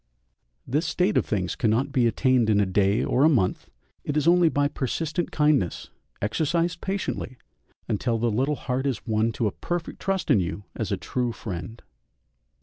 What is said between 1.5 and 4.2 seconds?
cannot be attained in a day or a month; it